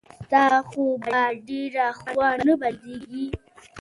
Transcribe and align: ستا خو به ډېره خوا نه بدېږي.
ستا 0.23 0.45
خو 0.69 0.83
به 1.05 1.19
ډېره 1.47 1.87
خوا 1.99 2.29
نه 2.45 2.53
بدېږي. 2.61 3.25